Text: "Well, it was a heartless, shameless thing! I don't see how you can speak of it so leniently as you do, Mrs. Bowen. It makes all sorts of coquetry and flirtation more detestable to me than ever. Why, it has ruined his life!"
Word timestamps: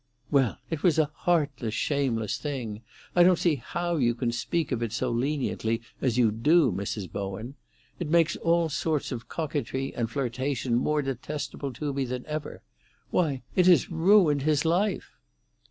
"Well, 0.31 0.57
it 0.71 0.81
was 0.81 0.97
a 0.97 1.11
heartless, 1.13 1.75
shameless 1.75 2.39
thing! 2.39 2.81
I 3.15 3.21
don't 3.21 3.37
see 3.37 3.57
how 3.57 3.97
you 3.97 4.15
can 4.15 4.31
speak 4.31 4.71
of 4.71 4.81
it 4.81 4.91
so 4.91 5.11
leniently 5.11 5.79
as 6.01 6.17
you 6.17 6.31
do, 6.31 6.71
Mrs. 6.71 7.11
Bowen. 7.11 7.53
It 7.99 8.09
makes 8.09 8.35
all 8.37 8.67
sorts 8.67 9.11
of 9.11 9.29
coquetry 9.29 9.93
and 9.93 10.09
flirtation 10.09 10.73
more 10.75 11.03
detestable 11.03 11.71
to 11.73 11.93
me 11.93 12.05
than 12.05 12.25
ever. 12.25 12.63
Why, 13.11 13.43
it 13.55 13.67
has 13.67 13.91
ruined 13.91 14.41
his 14.41 14.65
life!" 14.65 15.11